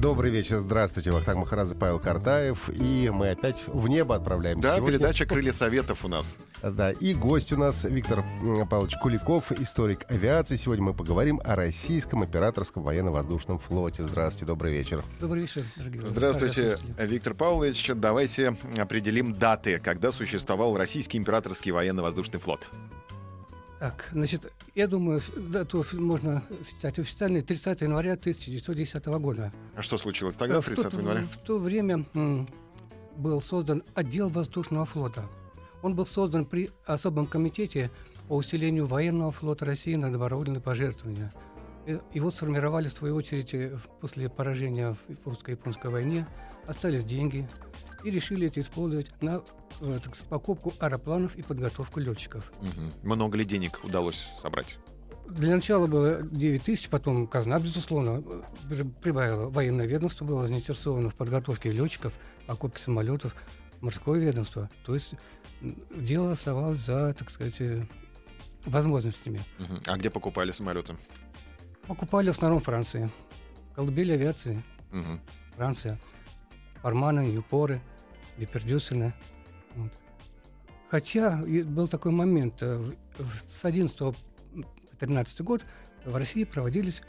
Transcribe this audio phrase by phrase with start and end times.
[0.00, 1.10] Добрый вечер, здравствуйте.
[1.10, 2.70] Вахтанг Махарадзе, Павел Картаев.
[2.70, 4.62] И мы опять в небо отправляемся.
[4.62, 4.96] Да, сегодня.
[4.96, 6.38] передача «Крылья Советов» у нас.
[6.62, 8.24] Да, и гость у нас Виктор
[8.70, 10.54] Павлович Куликов, историк авиации.
[10.54, 14.04] Сегодня мы поговорим о российском операторском военно-воздушном флоте.
[14.04, 15.02] Здравствуйте, добрый вечер.
[15.18, 16.78] Добрый вечер, дорогие Здравствуйте.
[16.98, 17.90] Виктор Павлович.
[17.96, 22.68] Давайте определим даты, когда существовал российский императорский военно-воздушный флот.
[23.78, 29.52] Так, значит, я думаю, дату можно считать официальной 30 января 1910 года.
[29.76, 31.26] А что случилось тогда, Э, в 30 то- января?
[31.26, 32.48] В то время м,
[33.16, 35.24] был создан отдел воздушного флота.
[35.82, 37.88] Он был создан при особом комитете
[38.26, 41.32] по усилению военного флота России на добровольные пожертвования.
[41.86, 46.26] Э, Его сформировали, в свою очередь, э, в- после поражения в русско-японской войне.
[46.66, 47.48] Остались деньги
[48.04, 49.42] и решили это использовать на
[49.80, 52.50] э, так сказать, покупку аэропланов и подготовку летчиков.
[52.62, 52.92] Мгм.
[53.02, 54.78] Много ли денег удалось собрать?
[55.28, 59.48] Для начала было 9 тысяч, потом казна, безусловно, э, при- прибавила.
[59.50, 62.12] Военное ведомство было заинтересовано в подготовке летчиков,
[62.46, 63.34] покупке самолетов,
[63.80, 64.70] морское ведомство.
[64.84, 65.14] То есть
[65.94, 67.86] дело оставалось за, так сказать, э,
[68.64, 69.40] возможностями.
[69.58, 69.82] Мгм.
[69.86, 70.96] А где покупали самолеты?
[71.86, 73.08] Покупали в основном Франции.
[73.74, 75.20] Колыбель авиации, Мгм.
[75.56, 75.98] Франция.
[76.82, 77.80] Парманы, Юпоры,
[78.36, 79.14] Депердюсены.
[79.74, 79.92] Вот.
[80.90, 82.82] Хотя был такой момент, э,
[83.48, 84.14] с 11 по
[84.98, 85.64] 13 год
[86.04, 87.02] в России проводились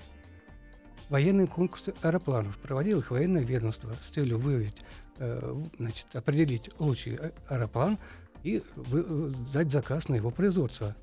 [1.10, 2.58] военные конкурсы аэропланов.
[2.60, 4.84] Проводило их военное ведомство с целью выявить,
[5.18, 7.98] э, значит, определить лучший а- аэроплан
[8.44, 10.96] и э, дать заказ на его производство.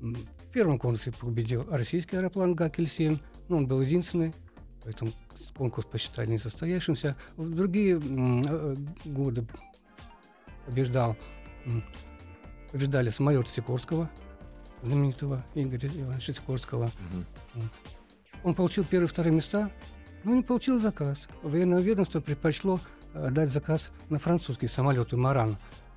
[0.00, 4.32] В первом конкурсе победил российский аэроплан Гакель-7, но он был единственный,
[4.82, 5.12] поэтому
[5.56, 7.16] конкурс посчитали несостоявшимся.
[7.36, 9.46] В другие э, годы
[10.66, 11.16] побеждал,
[12.72, 14.10] побеждали самолеты Сикорского,
[14.82, 16.90] знаменитого Игоря Ивановича Сикорского.
[17.12, 17.26] Мгм.
[17.54, 17.70] Вот.
[18.42, 19.70] Он получил первые и вторые места,
[20.24, 21.28] но не получил заказ.
[21.42, 22.80] Военное ведомство предпочло
[23.14, 25.56] э, дать заказ на французский самолет «Маран».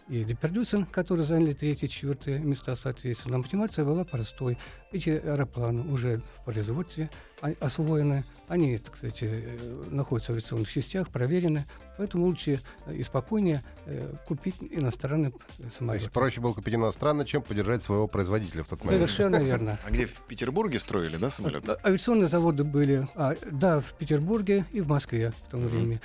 [0.10, 3.40] И Депердюсен, которые заняли третье и четвертое места, соответственно.
[3.40, 4.58] Мотивация была простой.
[4.94, 7.10] Эти аэропланы уже в производстве
[7.42, 9.58] а- освоены, они, так сказать, э,
[9.92, 11.66] находятся в авиационных частях, проверены,
[11.98, 16.12] поэтому лучше э, и спокойнее э, купить иностранный То есть самолет.
[16.12, 19.04] проще было купить иностранно, чем поддержать своего производителя в тот момент.
[19.04, 19.78] Совершенно верно.
[19.86, 21.64] А где в Петербурге строили, да, самолет?
[21.86, 26.00] Авиационные заводы были, а, да, в Петербурге и в Москве в то время.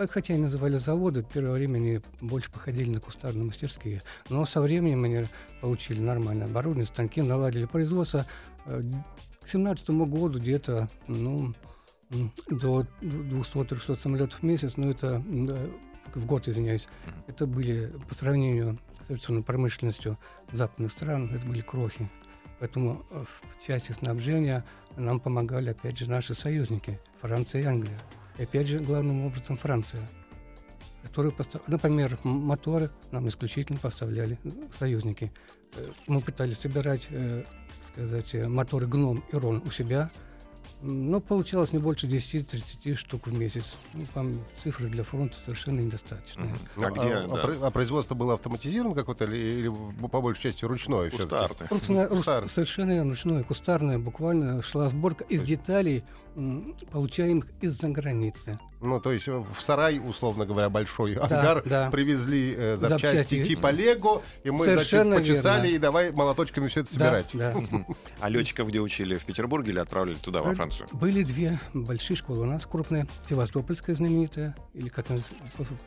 [0.00, 4.00] А Хотя и называли заводы, первое время они больше походили на кустарные мастерские.
[4.30, 5.26] Но со временем они
[5.60, 8.24] получили нормальное оборудование, станки, наладили производство.
[8.64, 11.52] Э, К 2017 году где-то ну,
[12.48, 15.22] до 200-300 самолетов в месяц, но это
[16.14, 16.88] в год, извиняюсь,
[17.26, 20.16] это были по сравнению с авиационной промышленностью
[20.50, 22.10] западных стран, это были крохи.
[22.58, 24.64] Поэтому э, в части снабжения
[24.96, 27.98] нам помогали, опять же, наши союзники, Франция и Англия.
[28.40, 30.00] И опять же, главным образом Франция,
[31.02, 34.38] которые, постав- например, моторы нам исключительно поставляли
[34.78, 35.30] союзники.
[35.76, 37.44] Э, Мы пытались собирать, э,
[37.92, 40.10] сказать, э, моторы «Гном» и «Рон» у себя,
[40.82, 43.76] но получалось не больше 10-30 штук в месяц.
[43.94, 46.46] Ну, там цифры для фронта совершенно недостаточные.
[46.46, 46.58] Мгм.
[46.76, 50.20] Ну, А где, а, да, а про- а производство было автоматизировано какое-то или, или по
[50.20, 51.10] большей части ручное?
[51.10, 51.48] всё-таки?
[51.48, 51.66] кустарный?
[51.70, 52.48] Ручная- руч- Кустар.
[52.48, 56.04] совершенно ручное, кустарное, буквально шла сборка из деталей,
[56.90, 58.58] получаемых из-за границы.
[58.80, 61.90] Ну, то есть э, в сарай, условно говоря, большой ангар, да.
[61.90, 63.44] привезли э, запчасти, Запчасти.
[63.44, 65.74] типа Лего, и мы, значит, Совершенно почесали верно.
[65.76, 67.30] и давай молоточками все это Да, собирать.
[67.34, 67.52] да.
[67.52, 67.86] Мгм.
[68.20, 69.16] А летчиков где учили?
[69.16, 70.98] В Петербурге или отправили туда, во Э, Францию?
[70.98, 73.06] Были две большие школы у нас, крупные.
[73.22, 75.06] Севастопольская знаменитая, или как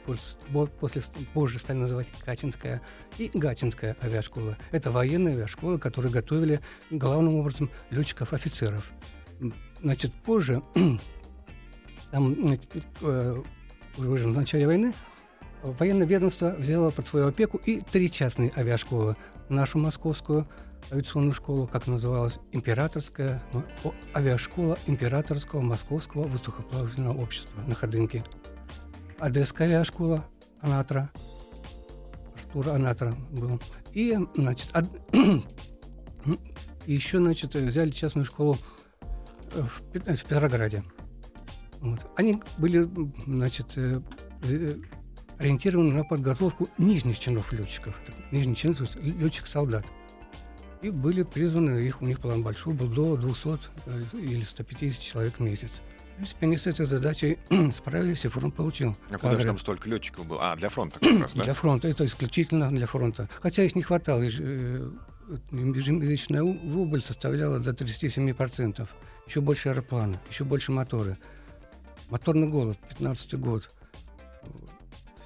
[0.06, 1.02] после,
[1.34, 2.82] позже стали называть Катинская,
[3.18, 4.58] и Гатинская авиашкола.
[4.72, 8.92] Это военная авиашкола, которые готовили главным образом летчиков-офицеров.
[9.82, 10.62] Значит, позже,
[12.12, 12.36] там,
[13.02, 13.44] э,
[13.98, 14.94] уже в начале войны,
[15.64, 19.16] военное ведомство взяло под свою опеку и три частные авиашколы.
[19.50, 20.48] Нашу московскую
[20.92, 23.42] авиационную школу, как называлась, императорская
[23.84, 28.24] о- авиашкола императорского московского воздухоплавательного общества на Ходынке.
[29.20, 30.26] Одесская авиашкола
[30.62, 31.12] Анатра,
[32.36, 33.60] Артур Анатра был.
[33.94, 35.46] И, значит, од-
[36.86, 38.58] и еще, значит, взяли частную школу
[39.54, 40.84] э, в в Петрограде.
[41.80, 42.06] Вот.
[42.16, 42.88] Они были,
[43.26, 44.02] значит, э,
[44.44, 44.76] э,
[45.38, 47.96] ориентированы на подготовку нижних чинов летчиков.
[48.06, 49.86] То есть летчик-солдат.
[50.84, 55.36] И были призваны, их, у них план большой был, до 200 э, или 150 человек
[55.38, 55.82] в месяц.
[56.14, 57.40] В принципе, они с этой задачей
[57.72, 58.96] справились, и фронт получил.
[59.10, 60.52] А куда же там столько летчиков было?
[60.52, 61.44] А, для фронта как раз, да?
[61.46, 63.30] Для фронта, это исключительно для фронта.
[63.42, 64.24] Хотя их не хватало.
[64.24, 64.92] э,
[65.52, 68.88] Ежемесячная убыль составляла до 37%.
[69.26, 71.18] Еще больше аэропланы, еще больше моторы.
[72.10, 73.72] Моторный голод, 15 год.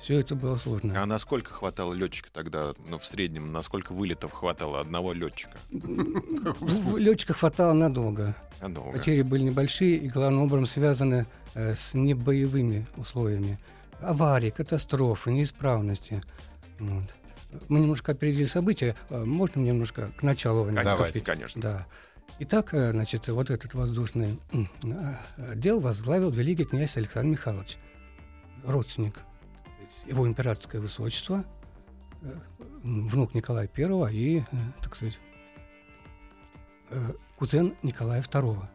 [0.08, 1.04] Все это было сложно.
[1.04, 5.58] А насколько хватало летчика тогда, ну, в среднем, насколько вылетов хватало одного летчика?
[6.98, 8.34] Летчика хватало надолго.
[8.62, 8.94] А, долго.
[8.94, 11.26] Потери были небольшие и главным образом связаны
[11.56, 13.60] э, с небоевыми условиями.
[14.00, 16.24] Аварии, катастрофы, неисправности.
[16.80, 17.14] Вот.
[17.68, 18.96] Мы немножко опередили события.
[19.10, 21.62] Э, Можно мне немножко к началу войны Давайте, конечно.
[21.62, 21.86] Да.
[22.40, 27.76] Итак, э, значит, вот этот воздушный м, э, отдел возглавил великий князь Александр Михайлович,
[28.64, 29.20] родственник
[30.08, 31.46] его императорское высочество,
[32.22, 32.34] э,
[32.84, 34.44] внук Николая I и, э,
[34.82, 35.20] так сказать,
[36.90, 38.66] э, кузен Николая II.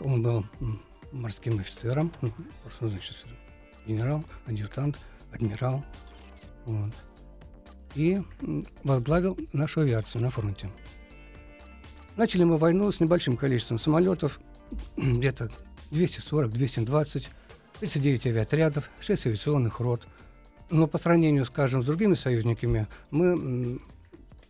[0.00, 0.46] Он был
[1.10, 2.32] морским офицером, ну,
[2.70, 3.24] что значит
[3.86, 4.98] генерал, адъютант,
[5.32, 5.84] адмирал.
[6.66, 6.92] Вот.
[7.94, 8.22] И
[8.84, 10.70] возглавил нашу авиацию на фронте.
[12.16, 14.40] Начали мы войну с небольшим количеством самолетов,
[14.96, 15.50] где-то
[15.90, 17.26] 240-220,
[17.82, 20.06] 39 авиаотрядов, 6 авиационных рот.
[20.70, 23.80] Но по сравнению, скажем, с другими союзниками, мы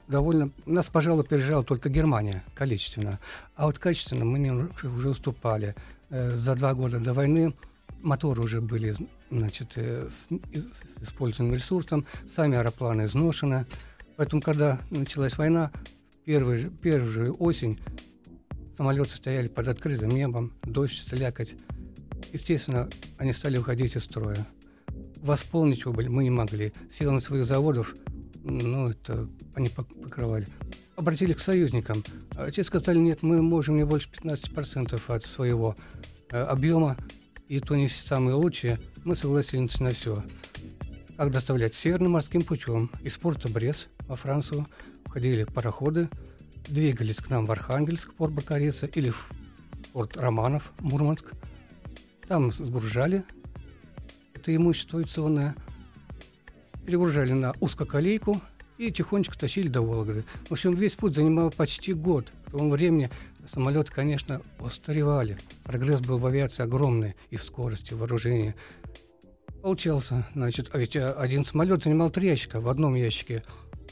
[0.06, 0.50] довольно...
[0.66, 3.18] Нас, пожалуй, пережала только Германия количественно.
[3.54, 5.74] А вот качественно мы немножко уже уступали.
[6.10, 7.54] Э, За два года до войны
[8.02, 8.94] моторы уже были
[9.30, 13.64] значит, э, с, использованным ресурсом, сами аэропланы изношены.
[14.18, 15.72] Поэтому, когда началась война,
[16.26, 17.80] первую же, первую же осень
[18.76, 21.54] самолеты стояли под открытым небом, дождь, слякоть.
[22.32, 22.88] Естественно,
[23.18, 24.46] они стали уходить из строя.
[25.20, 26.72] Восполнить убыль мы не могли.
[26.90, 27.94] Силами своих заводов,
[28.42, 30.46] ну, это они пок- покрывали.
[30.96, 32.02] Обратились к союзникам.
[32.54, 35.76] Те сказали, нет, мы можем не больше 15% от своего
[36.30, 36.96] э, объема,
[37.48, 38.78] и то не самые лучшие.
[39.04, 40.22] Мы согласились на все.
[41.16, 44.66] Как доставлять северным морским путем из порта Брес во Францию
[45.04, 46.08] входили пароходы,
[46.66, 49.28] двигались к нам в Архангельск, порт Бакарица, или в
[49.92, 51.32] порт Романов, Мурманск.
[52.32, 53.24] Там сгружали
[54.34, 55.54] это имущество авиационное,
[56.86, 58.40] перегружали на узкоколейку
[58.78, 60.24] и тихонечко тащили до Вологды.
[60.48, 62.32] В общем, весь путь занимал почти год.
[62.46, 63.10] К тому времени
[63.46, 65.36] самолеты, конечно, устаревали.
[65.62, 68.54] Прогресс был в авиации огромный и в скорости, в вооружении.
[69.60, 72.62] Получался, значит, а ведь э, один самолет занимал три ящика.
[72.62, 73.44] В одном ящике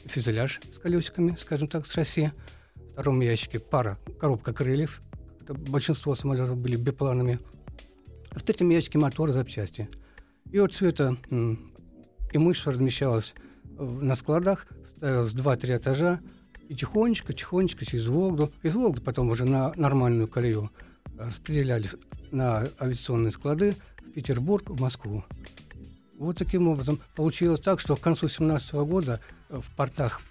[0.05, 2.31] фюзеляж с колесиками, скажем так, с шасси.
[2.73, 4.99] В втором ящике пара, коробка крыльев.
[5.41, 7.37] Это большинство самолетов были бипланами.
[8.31, 9.89] В третьем ящике мотор, запчасти.
[10.51, 11.17] И вот все это
[12.31, 13.35] имущество размещалось
[13.77, 16.19] на складах, ставилось 2-3 этажа,
[16.69, 20.71] и тихонечко, тихонечко через Волгу, из Волги потом уже на нормальную колею
[21.17, 21.95] э, распределялись
[22.31, 25.25] на авиационные склады в Петербург, в Москву.
[26.17, 29.19] Вот таким образом получилось так, что к концу 2017 года
[29.49, 30.21] э, в портах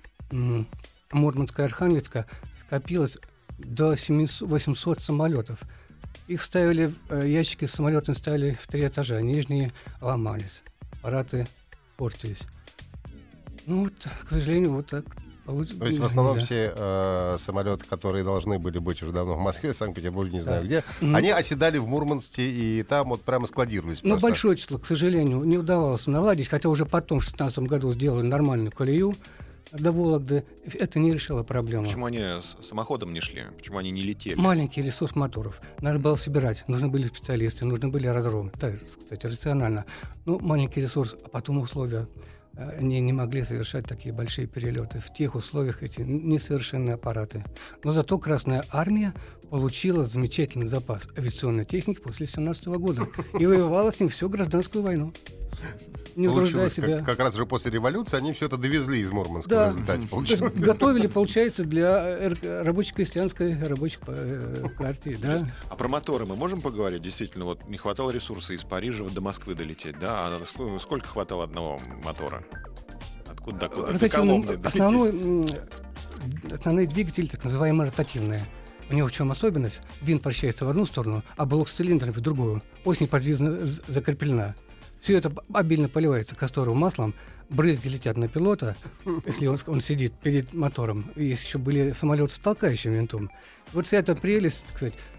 [1.13, 2.27] Мурманска и Архангельска
[2.61, 3.19] скопилось
[3.59, 5.61] до 700 800 самолетов.
[6.29, 10.63] Их ставили, в- э, ящики с самолетами ставили в три этажа, нижние ломались,
[10.99, 11.47] аппараты
[11.97, 12.43] портились.
[13.67, 13.93] Ну вот,
[14.25, 15.05] к сожалению, вот так
[15.45, 15.79] получилось.
[15.81, 19.75] То есть в основном все э, самолеты, которые должны были быть уже давно в Москве,
[19.75, 20.67] Санкт-Петербурге, не знаю Да.
[20.67, 21.17] где, Мгм.
[21.17, 24.01] они оседали в Мурманске и там вот прямо складировались.
[24.03, 24.27] Ну, просто.
[24.29, 28.71] большое число, к сожалению, не удавалось наладить, хотя уже потом, в 2016 году, сделали нормальную
[28.71, 29.15] колею
[29.73, 30.45] до Вологды.
[30.75, 31.85] Это не решило проблему.
[31.85, 33.45] Почему они с самоходом не шли?
[33.57, 34.35] Почему они не летели?
[34.35, 35.61] Маленький ресурс моторов.
[35.81, 36.67] Надо было собирать.
[36.69, 38.51] Нужны были специалисты, нужны были аэродромы.
[38.51, 39.85] Так, кстати, рационально.
[40.25, 42.09] Ну, маленький ресурс, а потом условия.
[42.61, 45.01] Э, Они не могли совершать такие большие перелеты.
[45.01, 47.45] В тех условиях эти несовершенные аппараты.
[47.85, 49.15] Но зато Красная Армия
[49.51, 55.13] получила замечательный запас авиационной техники после 17 года и воевала с ним всю гражданскую войну.
[56.17, 56.99] Не Получилось, себя.
[56.99, 59.67] как, как раз уже после революции они все это довезли из Мурманска Да.
[59.67, 59.93] в результате.
[59.95, 60.53] То есть Получилось.
[60.55, 65.47] готовили, получается, для э, рабоче-крестьянской рабочей э, партии, да?
[65.69, 67.03] А про моторы мы можем поговорить?
[67.03, 70.27] Действительно, вот не хватало ресурса из Парижа до Москвы долететь, да?
[70.29, 72.43] А сколько хватало одного мотора?
[73.31, 73.69] Откуда?
[73.69, 75.57] До Ротативный, основной,
[76.53, 78.45] основные двигатели, так называемые ротативные.
[78.91, 79.83] У него в чем особенность?
[80.01, 82.61] Винт вращается в одну сторону, а блок с цилиндрами в другую.
[82.85, 84.55] Ось неподвижно закреплена.
[85.01, 87.15] Все это обильно поливается касторовым маслом,
[87.49, 88.77] брызги летят на пилота,
[89.27, 91.11] если он, он сидит перед мотором.
[91.17, 93.31] Есть еще были самолеты с толкающим винтом.
[93.73, 94.65] Вот вся эта прелесть,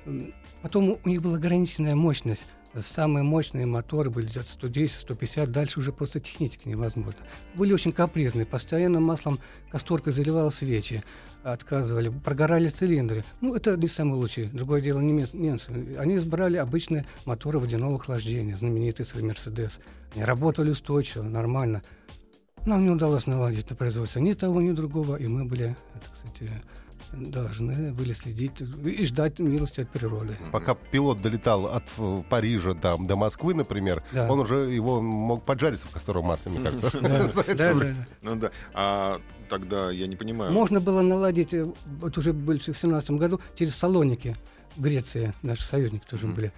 [0.05, 2.47] м, Потом у них была ограниченная мощность
[2.77, 7.19] Самые мощные моторы были от 110, 150, дальше уже просто технически невозможно.
[7.55, 11.03] Были очень капризные, постоянно маслом касторкой заливал свечи,
[11.43, 13.25] отказывали, прогорали цилиндры.
[13.41, 14.47] Ну, это не самый лучший.
[14.47, 15.69] Другое дело немцы.
[15.97, 19.81] Они избрали обычные моторы водяного охлаждения, знаменитый свой «Мерседес».
[20.15, 21.81] Они работали устойчиво, нормально.
[22.65, 26.63] Нам не удалось наладить на производство ни того, ни другого, и мы были, так сказать,
[27.13, 30.37] должны были следить и ждать милости от природы.
[30.51, 34.31] Пока пилот долетал от э, Парижа там, до Москвы, например, Да.
[34.31, 36.91] он уже его мог поджариться в касторовом масле, мне кажется.
[38.21, 38.51] Ну да.
[38.73, 40.51] А тогда я не понимаю.
[40.51, 44.35] Можно было наладить, э, вот уже больше в 17 году, через Салоники
[44.75, 46.53] в Греции, наши союзники тоже были.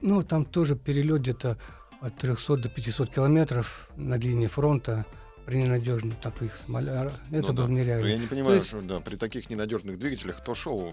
[0.00, 1.56] Ну, там тоже перелет где-то
[2.00, 5.06] от 300 до 500 километров на линии фронта
[5.46, 7.12] при ненадежном таких самолетах.
[7.30, 7.72] Это Ну было да.
[7.72, 8.06] нереально.
[8.06, 10.92] Я не понимаю, есть- что да, при таких ненадежных двигателях кто шел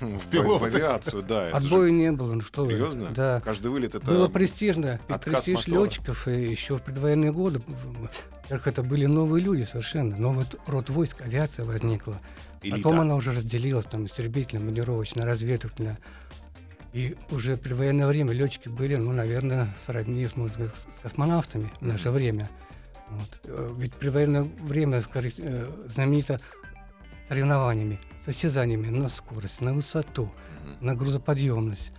[0.00, 0.64] в, в пилоты.
[0.66, 1.48] авиацию, да.
[1.48, 2.72] это же Отбоя не было, ну что вы.
[2.72, 3.10] Серьезно?
[3.14, 3.40] Да.
[3.40, 5.00] Каждый вылет это Было престижно.
[5.24, 5.84] Престиж мотора.
[5.84, 7.62] летчиков и еще в предвоенные годы.
[8.42, 10.16] Во-первых, это были новые люди совершенно.
[10.16, 12.20] Новый род войск, авиация возникла.
[12.62, 12.76] элита.
[12.78, 15.96] Потом она уже разделилась, там, истребительная, маневровочная, разведывательная.
[16.92, 21.86] И уже при военное время летчики были, ну, наверное, сродни, можно сказать, с космонавтами в
[21.86, 22.14] наше Мгм.
[22.18, 22.48] время.
[23.12, 23.40] Вот.
[23.44, 26.38] Э, Ведь при военное время скажи, э, знаменито
[27.28, 30.30] соревнованиями, состязаниями на скорость, на высоту,
[30.80, 31.92] на грузоподъемность.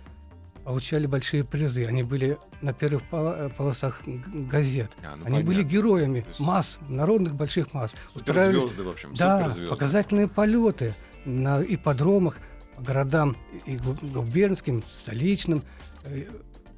[0.64, 1.84] Получали большие призы.
[1.84, 4.90] Они были на первых э, полосах газет.
[5.04, 5.70] А, ну, Они были понятно.
[5.70, 7.94] героями То есть- масс, народных больших масс.
[8.14, 10.94] Суперзвезды, в общем, да, показательные полеты
[11.26, 12.38] на ипподромах,
[12.76, 15.62] по городам и гу- губернским, столичным.
[16.06, 16.24] Э,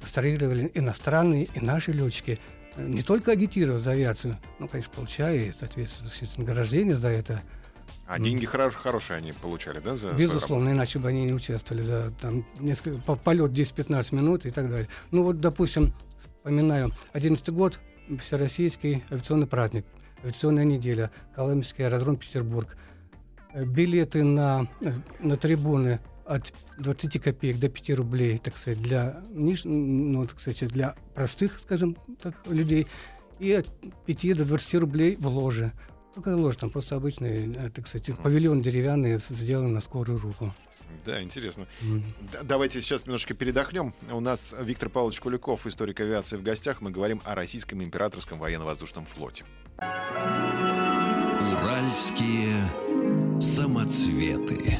[0.05, 2.39] Строили иностранные и наши летчики.
[2.77, 7.41] Не только агитируя за авиацию, но, конечно, получая и соответствующее награждение за это.
[8.05, 9.97] А деньги хорош- хорошие они получали, да?
[9.97, 14.49] За Безусловно, иначе бы они не участвовали за там, несколько, по- полет 10-15 минут и
[14.51, 14.87] так далее.
[15.11, 15.93] Ну вот, допустим,
[16.39, 17.79] вспоминаю, 11 год,
[18.19, 19.85] Всероссийский авиационный праздник,
[20.23, 22.77] авиационная неделя, Коломенский аэродром Петербург.
[23.53, 24.67] Билеты на,
[25.19, 30.67] на трибуны от 20 копеек до 5 рублей, так сказать, для, ниж- ну, так сказать,
[30.71, 32.87] для простых, скажем так, людей,
[33.39, 33.67] и от
[34.05, 35.71] 5 до 20 рублей в ложе.
[36.15, 40.53] Ну, какая ложь, там просто обычный, э, так сказать, павильон деревянный, сделан на скорую руку.
[41.05, 41.65] Да, интересно.
[41.81, 43.93] Д- Давайте сейчас немножко передохнем.
[44.11, 46.81] У нас Виктор Павлович Куликов, историк авиации в гостях.
[46.81, 49.43] Мы говорим о российском императорском военно-воздушном флоте.
[51.39, 52.55] Уральские
[53.39, 54.77] самоцветы.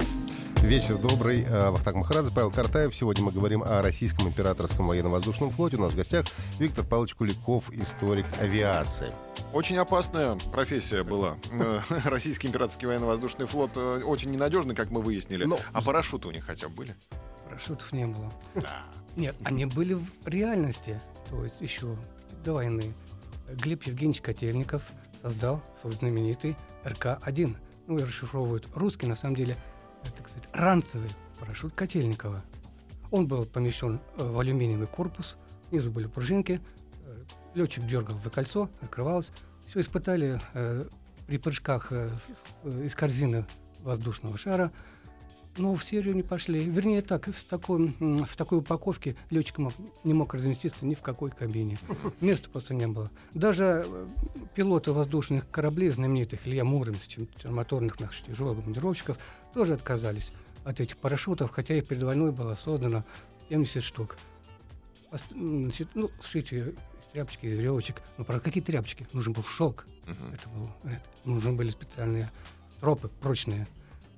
[0.61, 1.43] Вечер добрый.
[1.43, 2.93] Э, Вахтанг Махарадзе, Павел Картаев.
[2.93, 5.77] Сегодня мы говорим о Российском императорском военно-воздушном флоте.
[5.77, 6.25] У нас в гостях
[6.59, 9.11] Виктор Павлович Куликов, историк авиации.
[9.53, 11.37] Очень опасная профессия была.
[11.51, 15.45] Э, Российский императорский военно-воздушный флот э, очень ненадежный, как мы выяснили.
[15.45, 16.95] Ну, А парашюты у них хотя бы были?
[17.47, 18.31] Парашютов не было.
[18.55, 18.83] Да.
[19.15, 20.99] Нет, они были в реальности,
[21.29, 21.95] то есть еще
[22.43, 22.93] до войны.
[23.47, 24.81] Глеб Евгеньевич Котельников
[25.21, 27.55] создал свой знаменитый РК-1.
[27.87, 29.55] Ну, и расшифровывают русский, на самом деле,
[30.03, 32.43] так сказать, ранцевый парашют Котельникова.
[33.11, 35.37] Он был помещен э, в алюминиевый корпус,
[35.69, 36.61] снизу были пружинки,
[37.05, 37.23] э,
[37.55, 39.31] летчик дергал за кольцо, открывалось.
[39.67, 40.87] Все испытали э,
[41.25, 41.91] при прыжках
[42.63, 43.45] из корзины
[43.81, 44.71] воздушного шара,
[45.57, 46.63] но в серию не пошли.
[46.63, 49.73] Вернее, так, с такой, в такой упаковке летчик мог-
[50.03, 51.79] не мог разместиться ни в какой кабине.
[52.21, 53.09] Места просто не было.
[53.33, 54.07] Даже э,
[54.55, 59.17] пилоты воздушных кораблей знаменитых, Илья Муромец, чем- моторных наших тяжелых бомбардировщиков,
[59.53, 60.31] тоже отказались
[60.63, 63.03] от этих парашютов, хотя и перед войной было создано
[63.49, 64.17] 70 штук.
[65.31, 68.01] Значит, ну, сшить ее из тряпочки, из веревочек.
[68.17, 69.07] Но про какие тряпочки?
[69.13, 69.87] Нужен был шелк.
[70.05, 70.33] Мгм.
[70.33, 72.29] Это был, это, нужны были специальные
[72.77, 73.67] стропы прочные.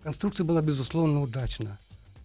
[0.04, 1.78] Конструкция была, безусловно, удачна,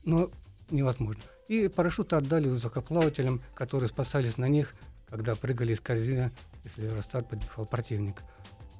[0.04, 0.31] но
[0.71, 1.23] невозможно.
[1.49, 4.75] И парашюты отдали воздухоплавателям, которые спасались на них,
[5.09, 6.31] когда прыгали из корзины,
[6.64, 8.23] если Аэростат подбивал противник.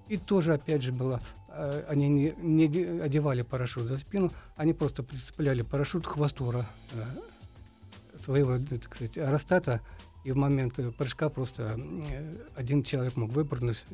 [0.09, 1.21] И тоже, опять же, было...
[1.49, 6.53] э, Они не, не де- одевали парашют за спину, они просто прицепляли парашют к хвосту
[6.53, 9.81] э, своего, так сказать, аэростата,
[10.25, 13.87] и в момент прыжка просто э, один человек мог выпрыгнуть.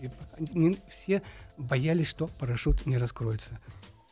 [0.00, 1.22] и все
[1.56, 3.58] боялись, что парашют не раскроется.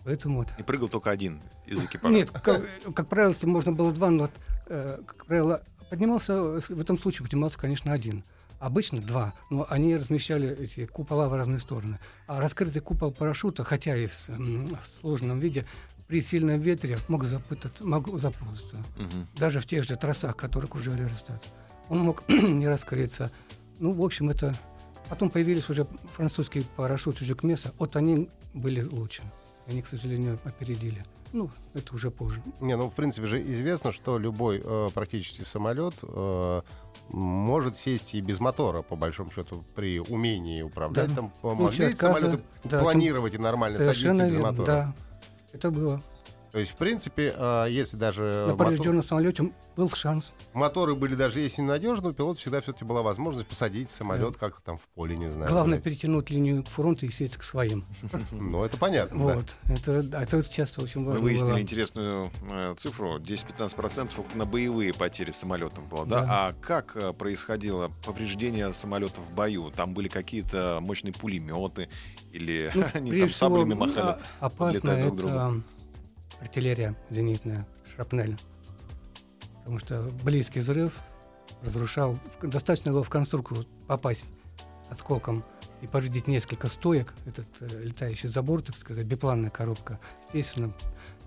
[0.09, 0.49] Поэтому вот...
[0.57, 2.15] И прыгал только один из экипажа.
[2.15, 4.31] Нет, как, как правило, если можно было два, но,
[4.69, 8.25] э, как правило, поднимался, в этом случае поднимался, конечно, один.
[8.59, 11.99] Обычно два, но они размещали эти купола в разные стороны.
[12.27, 15.67] А раскрытый купол парашюта, хотя и в, в сложном виде,
[16.07, 18.77] при сильном ветре мог, запутать, мог запутаться.
[18.97, 19.29] Мгм.
[19.37, 21.45] Даже в тех же трассах, которые окружали Аэростат.
[21.91, 23.31] Он мог не раскрыться.
[23.79, 24.57] Ну, в общем, это...
[25.11, 27.73] Потом появились уже французские парашюты Жюкмеса.
[27.79, 29.23] Вот они были лучше.
[29.69, 31.05] Они, к сожалению, опередили.
[31.33, 32.43] Ну, это уже позже.
[32.61, 36.63] Не, ну, в принципе же известно, что любой э, практически самолет э,
[37.11, 41.15] может сесть и без мотора, по большому счету, при умении управлять.
[41.15, 41.15] Да.
[41.17, 44.67] Там могли отказа, самолеты да, планировать и нормально садиться без мотора.
[44.67, 44.95] да.
[45.53, 46.03] Это было.
[46.53, 50.33] То есть, в принципе, э, если даже На мотор- поврежденном самолете был шанс.
[50.55, 54.79] моторы были даже если ненадежны, у пилота всегда все-таки была возможность посадить самолет как-то там
[54.79, 55.51] в поле, не знаю.
[55.51, 57.85] Главное перетянуть линию фронта и сесть к своим.
[58.33, 59.35] Ну, это понятно, да.
[59.35, 59.57] Вот.
[59.69, 61.61] Это, да, это часто очень Мы важно выяснили было.
[61.61, 63.19] интересную э, цифру.
[63.19, 66.21] 10-15% на боевые потери самолетов было, да?
[66.21, 66.27] Да.
[66.49, 69.71] А как э, происходило повреждение самолетов в бою?
[69.71, 71.89] Там были какие-то мощные пулеметы
[72.33, 73.99] или Ну, они там саблями махали?
[73.99, 75.61] а- опасно это
[76.41, 78.39] артиллерия зенитная, шрапнель.
[79.59, 80.93] Потому что близкий взрыв
[81.63, 82.19] разрушал.
[82.43, 84.31] Достаточно было в конструкцию попасть
[84.91, 85.45] осколком
[85.83, 87.15] и повредить несколько стоек.
[87.27, 90.73] Этот э, летающий забор, так сказать, бипланная коробка, естественно,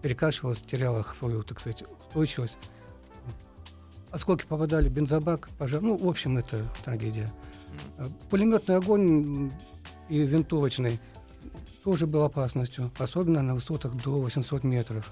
[0.02, 2.58] перекашивалась, теряла свою, так сказать, устойчивость.
[4.10, 5.82] Осколки попадали в бензобак, пожар.
[5.82, 7.30] Ну, в общем, это трагедия.
[8.30, 9.52] Пулеметный огонь
[10.10, 11.00] и винтовочный
[11.84, 15.12] тоже был опасностью, особенно на высотах до 800 метров.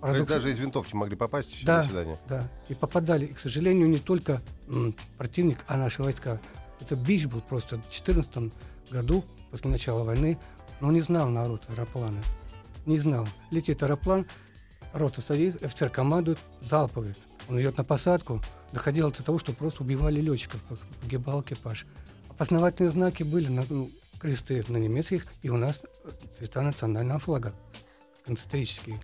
[0.00, 1.64] То есть Парадокс- даже из винтовки могли попасть.
[1.64, 1.82] Да.
[1.82, 2.16] До свидания.
[2.28, 6.40] Да, и попадали, и, к сожалению, не только м, противник, а наши войска.
[6.80, 8.52] Это бич был просто в 2014
[8.90, 10.38] году, после начала войны,
[10.80, 12.22] но не знал народ аэроплана.
[12.84, 13.26] Не знал.
[13.50, 14.26] Летит аэроплан,
[14.92, 17.14] рота садится, офицер командует, залповый.
[17.48, 20.60] Он идет на посадку, доходило до того, что просто убивали летчиков,
[21.00, 21.86] погибал экипаж.
[22.28, 27.54] Опознавательные знаки были на ну, кресты на немецких, и у нас э, цвета национального флага,
[28.24, 29.00] концентрические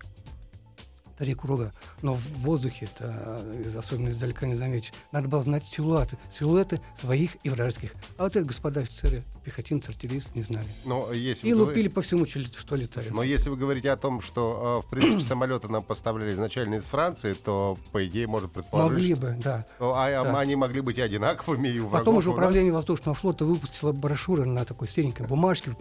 [1.17, 1.73] три круга.
[2.01, 3.13] Но в воздухе это
[3.53, 4.91] э, особенно издалека не заметишь.
[5.11, 6.17] Надо было знать силуэты.
[6.31, 7.93] Силуэты своих и вражеских.
[8.17, 10.65] А вот это, господа офицеры, пехотинцы, артиллеристы не знали.
[10.85, 13.11] Но если И лупили по всему, что, лет- что летает.
[13.11, 16.85] Но если вы говорите о том, что, э, в принципе, самолеты нам поставляли изначально из
[16.85, 19.65] Франции, то, по идее, можно предположить, Могли бы, да.
[19.77, 20.39] то, а, а, Да.
[20.39, 22.37] они могли быть и одинаковыми, и Потом уже и у нас.
[22.39, 25.75] управление воздушного флота выпустило брошюры на такой серенькой бумажке,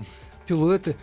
[0.48, 0.96] силуэты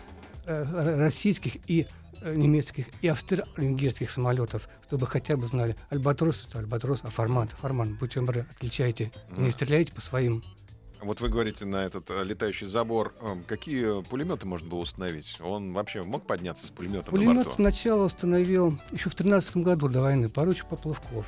[0.46, 1.86] э, российских и э,
[2.22, 8.20] немецких и австро-венгерских самолетов, чтобы хотя бы знали, альбатрос это альбатрос, а формат, формат, будьте
[8.20, 10.42] добры, отличайте, не стреляйте по своим.
[11.02, 13.14] Вот вы говорите на этот э, летающий забор.
[13.22, 15.38] Э, Какие пулеметы можно было установить?
[15.40, 17.52] Он вообще мог подняться с пулеметом на Пулемет борту?
[17.52, 21.24] сначала установил еще в 13 году до войны поручик Поплавков.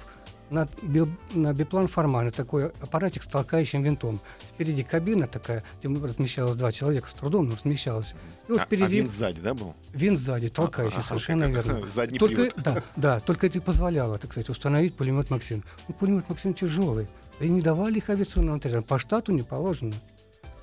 [0.53, 4.21] На, бил- на биплан Форман такой аппаратик с толкающим винтом.
[4.55, 8.15] Спереди кабина такая, где размещалось два человека, с трудом но размещалось.
[8.49, 9.75] И вот А- а впереди винт сзади, да, был?
[9.95, 11.89] винт сзади, толкающий, Ага, совершенно как- верно.
[11.95, 12.55] Задний Только, привод.
[12.63, 15.65] да, да, только это и позволяло, так сказать, установить пулемет Максим.
[15.89, 17.09] Ну, пулемет Максим тяжелый.
[17.41, 18.83] И не давали их авиационным отрядам.
[18.83, 19.95] По штату не положено.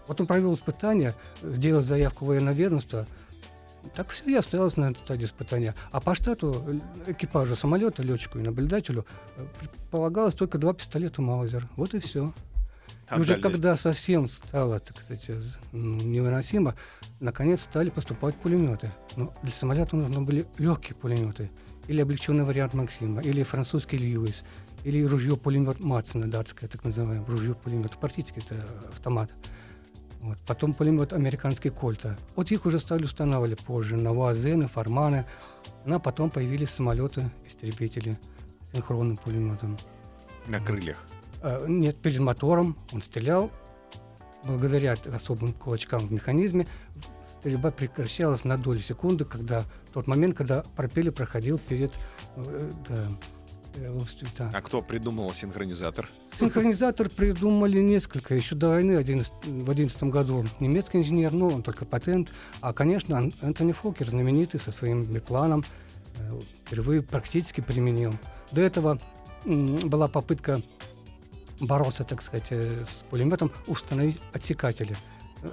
[0.07, 3.07] Вот он провел испытания, сделал заявку в военное ведомство.
[3.93, 5.75] Так все и осталось на этой стадии испытания.
[5.91, 11.67] А по штату экипажу самолета, летчику и наблюдателю э, предполагалось только два пистолета Маузер.
[11.75, 12.33] Вот и все.
[13.15, 15.29] И уже когда совсем стало, так сказать,
[15.71, 16.75] ну, невыносимо,
[17.19, 18.91] наконец стали поступать пулеметы.
[19.15, 21.49] Но для самолета нужны были легкие пулеметы.
[21.87, 24.43] Или облегченный вариант Максима, или французский Льюис,
[24.83, 27.97] или ружье-пулемет Матсона, датское, так называемое, ружье-пулемет.
[27.97, 29.33] Практически это автомат.
[30.21, 30.37] Вот.
[30.45, 32.17] Потом пулемет американский Кольта.
[32.35, 35.25] Вот их уже стали устанавливать позже на УАЗы, Форманы.
[35.85, 38.17] Ну, а потом появились самолеты-истребители
[38.69, 39.77] с синхронным пулеметом.
[40.47, 41.05] На крыльях.
[41.41, 43.49] Э, Нет, перед мотором он стрелял.
[44.43, 46.67] Благодаря особым кулачкам в механизме
[47.39, 51.91] стрельба прекращалась на долю секунды, когда тот момент, когда пропеллер проходил перед
[52.35, 53.07] э, да,
[53.75, 54.49] э, лопастью, да.
[54.53, 56.09] А кто придумал синхронизатор?
[56.39, 58.35] Синхронизатор придумали несколько.
[58.35, 62.31] Еще до войны 11 в 2011 году немецкий инженер, ну, он только патент.
[62.61, 65.63] А, конечно, Ан- Антони Фокер, знаменитый, со своим бипланом,
[66.17, 68.15] э, впервые практически применил.
[68.51, 68.99] До этого
[69.45, 70.59] была попытка
[71.61, 74.95] бороться, так сказать, э, с пулеметом, установить отсекатели.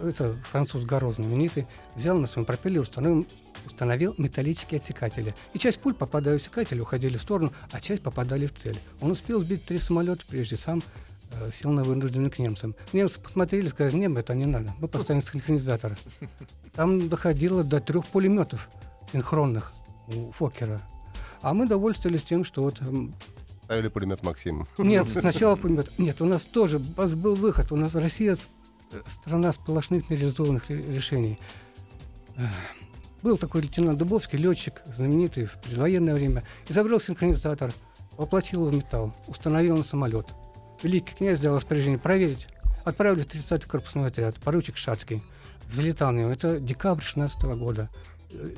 [0.02, 1.66] Это француз Гаро знаменитый.
[1.94, 3.26] Взял на своем пропеллере, установил,
[3.66, 5.34] установил металлические отсекатели.
[5.52, 8.78] И часть пуль, попадая в отсекатели, уходили в сторону, а часть попадали в цель.
[9.00, 10.82] Он успел сбить три самолета, прежде сам
[11.32, 12.74] э, сел на вынужденный к немцам.
[12.92, 15.96] Немцы посмотрели, сказали, нет, это не надо, мы поставим синхронизатор.
[16.74, 18.68] Там доходило до трех пулеметов
[19.12, 19.72] синхронных
[20.08, 20.80] у Фокера.
[21.42, 23.14] А мы довольствовались тем, что вот м,
[23.64, 24.66] Ставили пулемет Максим.
[24.78, 25.90] нет, сначала пулемет.
[25.98, 27.72] Нет, у нас тоже у нас был выход.
[27.72, 28.36] У нас Россия
[28.92, 31.38] э, страна сплошных нереализованных ре- решений.
[33.22, 36.42] Был такой лейтенант Дубовский, летчик, знаменитый в предвоенное время.
[36.68, 37.72] Изобрел синхронизатор,
[38.16, 40.26] воплотил его в металл, установил на самолет.
[40.82, 42.48] Великий князь дал распоряжение проверить.
[42.84, 45.22] Отправили в 30-й корпусной отряд, поручик Шацкий.
[45.68, 46.30] Взлетал на него.
[46.30, 47.88] Это декабрь 16 года.
[48.32, 48.54] Э,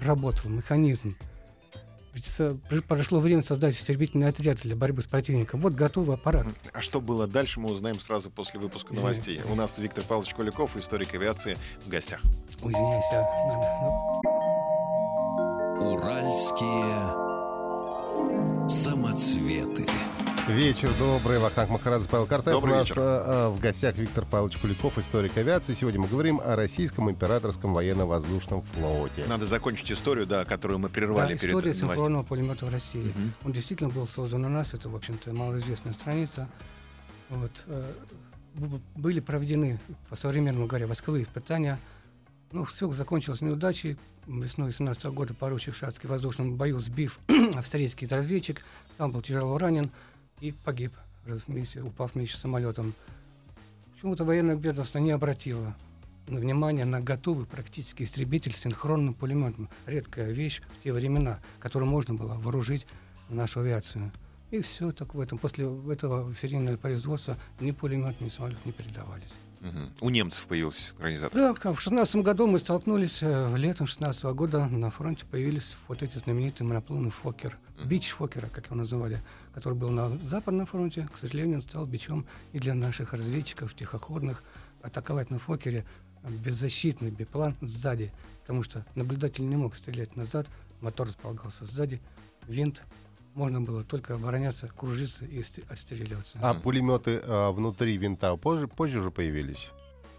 [0.00, 1.16] работал механизм.
[2.88, 5.60] Прошло время создать истребительный отряд для борьбы с противником.
[5.60, 6.46] Вот готовый аппарат.
[6.72, 9.02] А что было дальше, мы узнаем сразу после выпуска Извини.
[9.02, 9.40] новостей.
[9.50, 12.20] У нас Виктор Павлович Куликов, историк авиации, в гостях.
[12.62, 13.28] Ой, извиняюсь, надо,
[13.82, 14.20] ну,
[15.92, 17.24] Уральские
[18.68, 19.86] самоцветы.
[20.48, 21.38] Вечер добрый.
[21.38, 22.56] Вахтанг Махарадзе, Павел Картаев.
[22.56, 23.00] Добрый У нас вечер.
[23.00, 25.72] э, в гостях Виктор Павлович Куликов, историк авиации.
[25.72, 29.24] Сегодня мы говорим о российском императорском военно-воздушном флоте.
[29.26, 31.90] Надо закончить историю, да, которую мы прервали Да, перед история новостями.
[31.90, 33.12] синхронного пулемета в России.
[33.16, 33.32] Мгм.
[33.44, 36.46] Он действительно был создан у нас, это, в общем-то, малоизвестная страница.
[37.30, 37.82] Вот, э,
[38.96, 39.80] были проведены,
[40.10, 41.78] по современному говоря, войсковые испытания.
[42.52, 43.96] Ну, все закончилось неудачей.
[44.26, 47.18] Весной 17 года поручик Шацкий в воздушном бою сбив
[47.56, 48.62] австрийский разведчик,
[48.98, 49.90] там был тяжело ранен
[50.40, 50.92] и погиб
[51.24, 52.92] вместе, упав вместе с самолетом.
[53.94, 55.74] Почему-то военное ведомство не обратило
[56.26, 59.68] внимания на готовый практически истребитель с синхронным пулеметом.
[59.86, 62.86] Редкая вещь в те времена, которую можно было вооружить
[63.28, 64.10] нашу авиацию.
[64.50, 65.38] И все так в этом.
[65.38, 69.34] После этого серийного производства ни пулемет, ни самолет не передавались.
[69.60, 69.90] Мгм.
[70.02, 71.54] У немцев появился организатор.
[71.62, 76.18] Да, в 16 году мы столкнулись, э, летом 16 года на фронте появились вот эти
[76.18, 77.88] знаменитые монопланы Фокер, Мгм.
[77.88, 79.20] бич Фокера, как его называли,
[79.54, 84.42] который был на Западном фронте, к сожалению, он стал бичом и для наших разведчиков, тихоходных.
[84.82, 85.84] Атаковать на Фокере
[86.28, 88.12] беззащитный биплан сзади,
[88.42, 90.46] потому что наблюдатель не мог стрелять назад,
[90.82, 92.00] мотор располагался сзади,
[92.48, 92.82] винт,
[93.34, 96.38] можно было только обороняться, кружиться и ст- отстреливаться.
[96.42, 99.70] А пулеметы э, внутри винта позже, позже уже появились?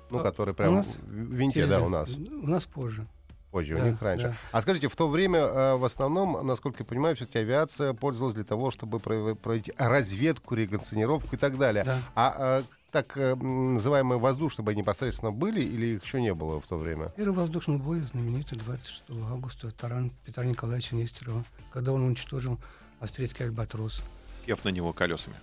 [0.10, 2.10] Ну, А, которые у прям нас в винте, Через- да, у нас.
[2.12, 3.08] У нас позже.
[3.56, 4.28] Позже, у Да, них раньше.
[4.28, 4.34] да.
[4.52, 8.44] А скажите, в то время э, в основном, насколько я понимаю, все-таки авиация пользовалась для
[8.44, 11.86] того, чтобы пров- проводить разведку, реконсценировку и так далее.
[11.86, 12.00] Да.
[12.16, 16.68] А э, так э, называемые воздушные бои непосредственно были или их еще не было в
[16.68, 17.14] то время?
[17.16, 22.60] Первый воздушный бой знаменитый 26 августа Таран Петра Николаевича Нестерова, когда он уничтожил
[23.00, 24.02] австрийский альбатрос.
[24.46, 25.38] Сев на него колесами.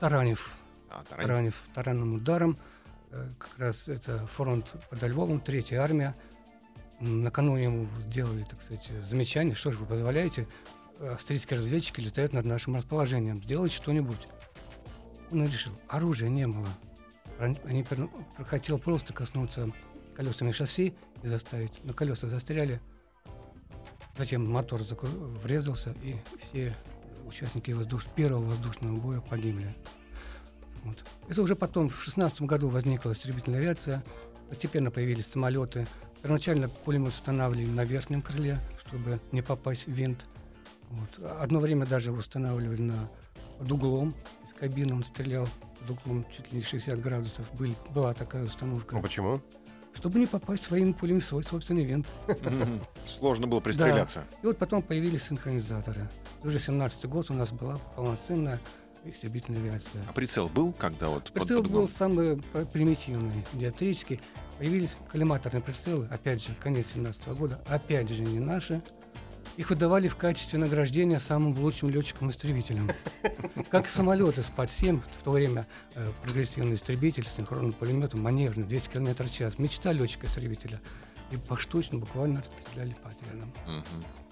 [0.00, 0.50] Таранев,
[0.90, 1.26] А, тарань.
[1.28, 2.56] Таранев таранным ударом,
[3.38, 6.16] как раз это фронт под Львовом, третья армия.
[7.02, 10.46] Накануне ему сделали, так сказать, замечание, что же вы позволяете,
[11.00, 14.28] э, австрийские разведчики летают над нашим расположением, сделайте что-нибудь.
[15.32, 16.68] Он и решил, оружия не было.
[17.40, 17.84] Они
[18.46, 19.72] хотел просто коснуться
[20.14, 22.80] колесами шасси и заставить, но колеса застряли.
[24.16, 26.76] Затем мотор закру- врезался, и все
[27.26, 29.74] участники воздух- первого воздушного боя погибли.
[30.84, 31.04] Вот.
[31.28, 34.04] Это уже потом, в 16 году возникла истребительная авиация,
[34.48, 35.88] постепенно появились самолеты.
[36.22, 40.26] Первоначально пулемет устанавливали на верхнем крыле, чтобы не попасть в винт.
[40.90, 41.26] Вот.
[41.40, 43.08] Одно время даже устанавливали на,
[43.58, 44.14] под углом,
[44.46, 45.48] из кабины он стрелял
[45.80, 47.52] под углом чуть ли не 60 градусов.
[47.54, 48.94] Был- была такая установка.
[48.94, 49.40] Ну, почему?
[49.94, 52.06] Чтобы не попасть своим пулями в свой собственный винт.
[53.18, 54.24] Сложно было пристреляться.
[54.42, 56.08] И вот потом появились синхронизаторы.
[56.44, 58.60] Уже 17 год у нас была полноценная
[59.04, 60.04] истребительная авиация.
[60.08, 61.82] А прицел был, когда вот под, Прицел под углом?
[61.82, 64.20] был самый п- примитивный, диоптрический.
[64.62, 68.80] Появились коллиматорные прицелы, опять же, конец 17 года, опять же, не наши.
[69.56, 72.88] Их выдавали в качестве награждения самым лучшим летчикам-истребителям.
[73.72, 78.88] Как и самолеты СПАД-7, в то время э, прогрессивный истребитель с синхронным пулеметом, маневрный, 200
[78.90, 79.58] км в час.
[79.58, 80.80] Мечта летчика-истребителя.
[81.32, 83.52] И поштучно буквально распределяли по отрядам.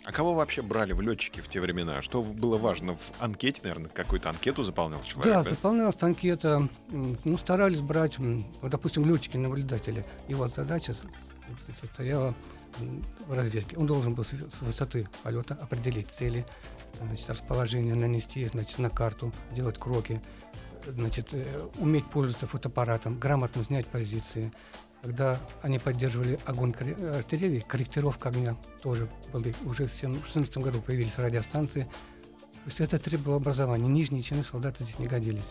[0.05, 2.03] А кого вообще брали в летчики в те времена?
[2.03, 5.33] Что было важно в анкете, наверное, какую-то анкету заполнял человек?
[5.33, 6.69] Да, заполнялась анкета.
[6.89, 10.05] Ну, старались брать, вот, допустим, летчики-наблюдатели.
[10.29, 10.95] Его задача
[11.79, 12.35] состояла
[13.27, 13.77] в разведке.
[13.77, 16.47] Он должен был с с высоты полета определить цели,
[16.99, 20.21] значит, расположение, нанести значит, на карту, делать кроки,
[20.87, 24.53] значит, э, уметь пользоваться фотоаппаратом, грамотно снять позиции.
[25.03, 29.55] Когда они поддерживали огонь артиллерии, корректировка огня тоже были.
[29.65, 31.85] Уже в 2017 году появились радиостанции.
[31.85, 33.89] То есть это требовало образования.
[33.89, 35.49] Нижние чины солдаты здесь не годились.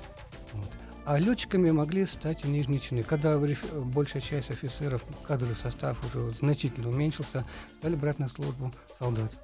[0.53, 0.69] Вот.
[1.05, 3.01] А летчиками могли стать и нижние чины.
[3.01, 7.47] Когда большая часть офицеров, кадровый состав уже значительно уменьшился,
[7.79, 9.35] стали брать на службу солдат.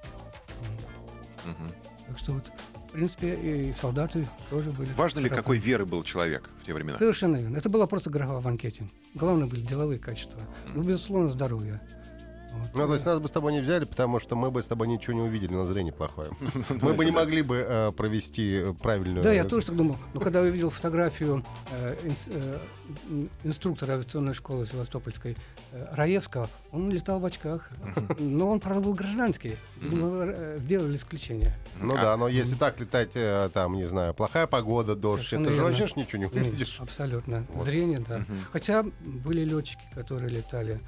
[1.44, 1.72] Мгм.
[2.08, 2.52] Так что вот,
[2.95, 4.89] принципе, и солдаты тоже были.
[4.93, 6.97] Важно ли, какой веры был человек в те времена?
[6.97, 7.58] Совершенно верно.
[7.58, 8.88] Это была просто графа в анкете.
[9.13, 10.41] Главное были деловые качества.
[10.73, 11.81] Ну, безусловно, здоровье.
[12.60, 12.70] Вот.
[12.74, 14.88] Ну, то есть нас бы с тобой не взяли, потому что мы бы с тобой
[14.88, 16.32] ничего не увидели, на зрение плохое.
[16.82, 19.24] Мы бы не могли бы э, провести э, правильную...
[19.24, 19.98] Да, я тоже так думал.
[20.13, 21.96] Но когда я увидел фотографию э,
[23.44, 25.36] инструктора авиационной школы Севастопольской
[25.91, 27.70] Раевского, он летал в очках.
[28.20, 29.58] Но он, правда, был гражданский.
[30.58, 31.56] Сделали исключение.
[31.82, 33.12] Ну да, но если так летать,
[33.54, 36.80] там, не знаю, плохая погода, дождь, это же вообще ж ничего не увидишь.
[36.80, 37.46] Абсолютно.
[37.62, 38.22] Зрение, да.
[38.52, 38.84] Хотя
[39.24, 40.80] были летчики, которые летали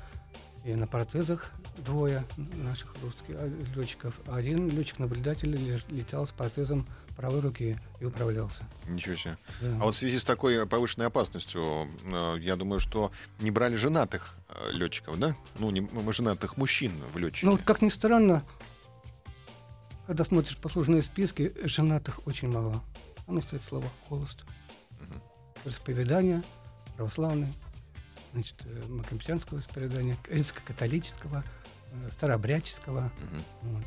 [0.68, 4.14] и на протезах двое наших русских а, летчиков.
[4.28, 8.64] Один летчик-наблюдатель ле- летел с протезом правой руки и управлялся.
[8.86, 9.38] Ничего себе.
[9.62, 9.78] Да.
[9.80, 14.36] А вот в связи с такой повышенной опасностью, э, я думаю, что не брали женатых
[14.50, 15.38] э, летчиков, да?
[15.58, 17.46] Ну, не м- женатых мужчин в летчике.
[17.46, 18.44] Ну, вот как ни странно,
[20.06, 22.84] когда смотришь послужные списки, женатых очень мало.
[23.26, 24.44] Там стоит слово «холост».
[25.00, 25.22] Мгм.
[25.72, 26.44] Исповедание
[26.98, 27.54] православное,
[28.34, 31.44] значит, э, макометянского исповедания, римско-католического,
[31.92, 33.12] э, старообрядческого.
[33.20, 33.74] Мгм.
[33.74, 33.84] Вот.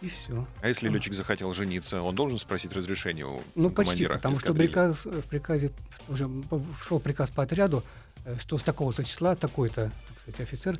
[0.00, 0.46] И все.
[0.60, 5.06] А если летчик захотел жениться, он должен спросить разрешение у Ну, почти, потому что приказ,
[5.06, 5.70] в приказе
[6.08, 6.28] уже
[6.86, 7.84] шел приказ по отряду,
[8.24, 10.78] э, что с такого-то числа такой-то, так сказать, офицер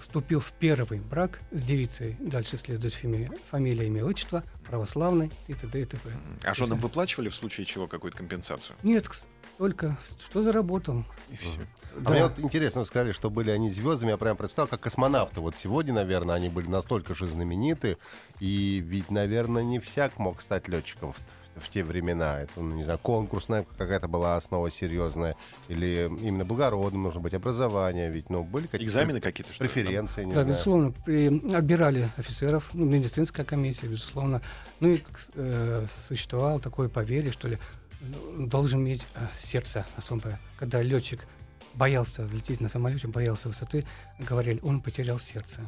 [0.00, 2.16] вступил в первый брак с девицей.
[2.20, 5.80] Дальше следует фами- фамилия, имя, отчество, православный и т.д.
[5.80, 6.08] и т.п.
[6.44, 8.76] А женам выплачивали в случае чего какую-то компенсацию?
[8.82, 9.08] Нет,
[9.56, 9.96] только
[10.28, 11.04] что заработал.
[11.30, 11.50] И всё.
[11.96, 12.10] А Да.
[12.10, 14.10] мне вот интересно, вы сказали, что были они звездами.
[14.10, 15.40] Я прям представил, как космонавты.
[15.40, 17.96] Вот сегодня, наверное, они были настолько же знамениты.
[18.40, 21.16] И ведь, наверное, не всяк мог стать летчиком в,
[21.58, 22.40] в те времена.
[22.40, 25.36] Это, ну, не знаю, конкурсная какая-то была основа серьезная.
[25.68, 28.10] Или именно благородным нужно быть, образование.
[28.10, 29.52] Ведь, ну, были какие-то Экзамены какие-то?
[29.52, 30.48] что преференции, не Да, знаю.
[30.48, 34.40] безусловно, при- отбирали офицеров, ну, медицинская комиссия, безусловно.
[34.80, 35.02] Ну и
[35.34, 37.58] э, существовало такое поверье, что ли,
[38.00, 40.38] ну, должен иметь э, сердце особое.
[40.58, 41.26] Когда летчик
[41.74, 43.84] боялся лететь на самолете, боялся высоты,
[44.18, 45.60] говорили, он потерял сердце.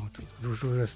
[0.00, 0.20] Вот.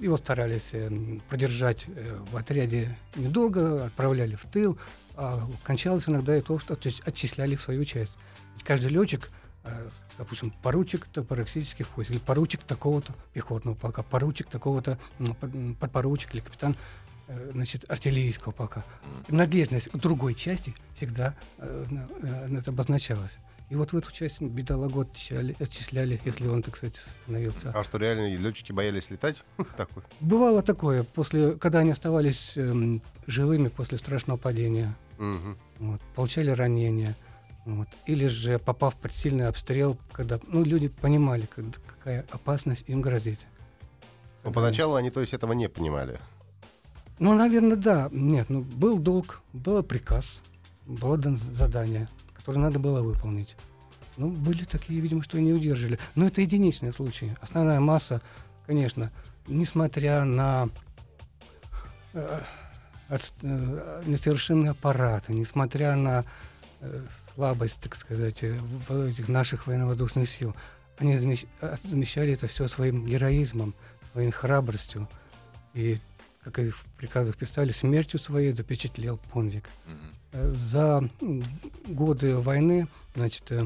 [0.00, 0.90] Его старались э,
[1.28, 4.78] продержать э, в отряде недолго, отправляли в тыл,
[5.16, 8.16] а кончалось иногда и то, что то есть отчисляли в свою часть.
[8.54, 9.30] Ведь каждый летчик,
[9.64, 14.98] э, допустим, поручик топорексических войск, или поручик такого-то пехотного полка, поручик такого-то
[15.80, 16.76] подпоручик или капитан
[17.52, 18.84] значит, артиллерийского полка.
[19.26, 23.38] Принадлежность к другой части всегда это обозначалось.
[23.70, 27.98] И вот в эту часть бедолагу отчисляли, отчисляли, если он, так сказать, становился А что,
[27.98, 29.42] реально летчики боялись летать?
[29.76, 30.04] Так вот.
[30.20, 35.56] Бывало такое, после, когда они оставались эм, живыми после страшного падения, Мгм.
[35.78, 37.16] вот, получали ранения,
[37.64, 43.00] вот, или же попав под сильный обстрел, когда ну, люди понимали, когда- какая опасность им
[43.00, 43.40] грозит.
[44.42, 46.20] Но Когда- поначалу они, то есть, этого не понимали.
[47.18, 48.08] Ну, наверное, да.
[48.12, 50.42] Нет, ну, был долг, был приказ,
[50.84, 52.08] было дан- задание,
[52.44, 53.56] которое надо было выполнить.
[54.18, 55.98] Ну, были такие, видимо, что не удержали.
[56.14, 57.34] Но это единичные случаи.
[57.40, 58.20] Основная масса,
[58.66, 59.10] конечно,
[59.46, 60.68] несмотря на
[62.12, 62.40] э,
[63.08, 66.24] э, несовершенные аппараты, несмотря на
[66.80, 70.54] э, слабость, так сказать, э, в этих наших военно-воздушных сил,
[70.98, 71.48] они замещ-
[71.82, 73.74] замещали это все своим героизмом,
[74.12, 75.08] своей храбростью.
[75.72, 75.98] И,
[76.42, 79.64] как и в приказах писали, смертью своей запечатлел подвиг.
[79.86, 80.10] Мгм.
[80.34, 81.08] Э, За
[81.86, 83.64] годы войны, значит, э,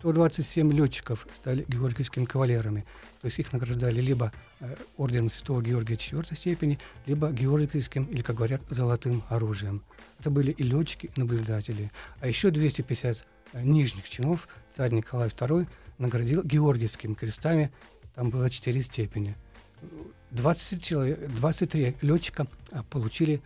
[0.00, 2.84] 127 летчиков стали георгиевскими кавалерами.
[3.22, 8.36] То есть их награждали либо э, орденом Святого Георгия четвертой степени, либо георгиевским, или, как
[8.36, 9.82] говорят, золотым оружием.
[10.18, 11.90] Это были и летчики, и наблюдатели.
[12.20, 17.70] А еще 250 э, нижних чинов царь Николай II наградил георгиевскими крестами.
[18.14, 19.34] Там было 4 степени.
[20.32, 22.46] 20 человек, 23 летчика
[22.90, 23.40] получили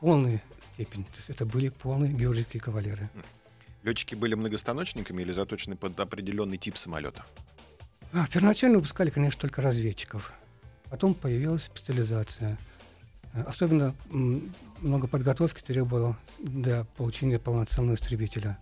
[0.00, 0.40] полную
[0.72, 1.04] степень.
[1.04, 3.08] То есть это были полные георгиевские кавалеры.
[3.82, 7.24] Летчики были многостаночниками или заточены под определенный тип самолета?
[8.12, 10.32] А, первоначально выпускали, конечно, только разведчиков.
[10.90, 12.58] Потом появилась специализация.
[13.32, 13.94] Э, Особенно
[14.80, 18.58] много подготовки требовало для получения полноценного истребителя.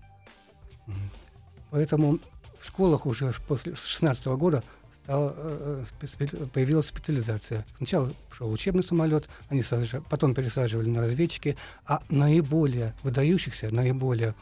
[1.71, 2.19] Поэтому
[2.61, 4.63] в школах уже после 16 года
[5.05, 7.65] стала, э, э, появилась специализация.
[7.77, 14.35] Сначала шел учебный самолет, они сажа- потом пересаживали на разведчики, а наиболее выдающихся, наиболее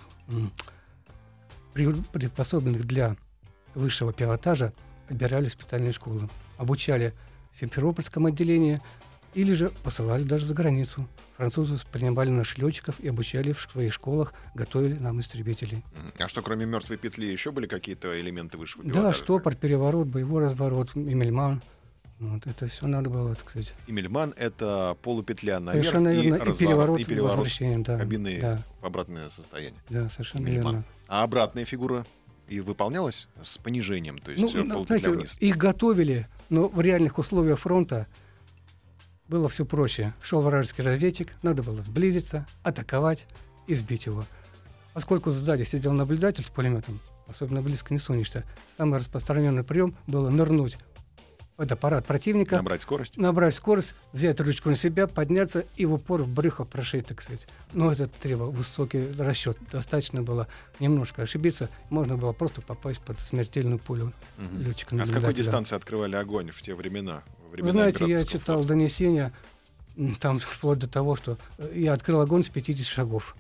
[1.75, 3.17] приспособленных для
[3.75, 4.73] высшего пилотажа
[5.09, 6.29] отбирали в специальные школы.
[6.59, 7.13] Обучали
[7.53, 8.81] в Симферопольском отделении
[9.35, 11.07] или же посылали даже за границу.
[11.37, 15.83] Французы принимали наших летчиков и обучали в своих школах, готовили нам истребителей.
[16.19, 19.19] А что, кроме мертвой петли, еще были какие-то элементы высшего Да, пилотажа?
[19.19, 21.63] штопор, переворот, боевой разворот, Эмельман.
[22.21, 23.75] Вот, это все надо было, так сказать.
[23.89, 26.27] И мельман— это полупетля наверх Совершенно и верно.
[26.37, 27.99] И разворот, переворот, и переворот возвращение, да.
[27.99, 29.81] кабины Да, в обратное состояние.
[29.91, 30.73] да, совершенно Эмельман.
[30.75, 30.85] верно.
[31.09, 32.07] А обратная фигура
[32.49, 35.37] и выполнялась с понижением, то есть Ну, э, ну, полпетля знаете, вниз.
[35.41, 38.07] их готовили, но в реальных условиях фронта
[39.29, 40.13] было все проще.
[40.23, 43.27] Шел вражеский разведчик, надо было сблизиться, атаковать
[43.67, 44.25] и сбить его.
[44.95, 48.45] Поскольку сзади сидел наблюдатель с пулеметом, особенно близко не сунешься,
[48.77, 50.79] самый распространенный прием было нырнуть
[51.59, 53.17] это аппарат противника, Набрать скорость.
[53.17, 57.47] набрать скорость, взять ручку на себя, подняться и в упор в брюхо прошить, так сказать.
[57.73, 59.59] Но это требовал высокий расчет.
[59.71, 60.49] Достаточно было
[60.81, 64.63] немножко ошибиться, можно было просто попасть под смертельную пулю Мгм.
[64.63, 67.23] летчика А с какой дистанции открывали огонь в те времена?
[67.53, 68.69] Во Вы времена знаете, я читал флота?
[68.69, 69.33] донесения,
[70.21, 73.37] там вплоть до того, что э, я открыл огонь с 50 шагов.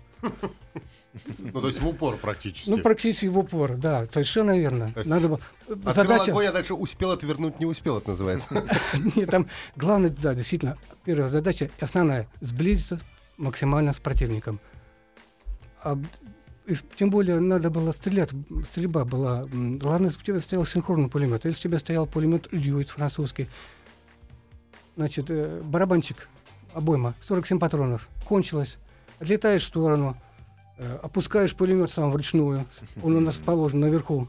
[1.38, 2.70] Ну, то есть в упор практически.
[2.70, 4.92] Ну, практически в упор, да, совершенно верно.
[4.96, 5.40] Есть Надо было...
[5.68, 6.30] Открыл Задача...
[6.30, 8.48] огонь, а дальше успел отвернуть, не успел, это называется.
[9.14, 9.46] Нет, там
[9.76, 12.98] главное, да, действительно, первая задача, основная, сблизиться
[13.36, 14.58] максимально с противником.
[15.82, 15.98] А,
[16.66, 18.30] и тем более надо было стрелять,
[18.64, 19.42] стрельба была.
[19.52, 21.44] м, Главное, чтобы у тебя стоял синхронный пулемет.
[21.44, 23.48] Если у тебя стоял пулемет Льюит французский,
[24.96, 26.28] значит, э, барабанчик,
[26.74, 28.78] обойма, 47 патронов, кончилась,
[29.20, 30.16] отлетаешь в сторону,
[30.78, 32.66] э, опускаешь пулемет сам вручную,
[33.02, 34.28] он у нас положен наверху,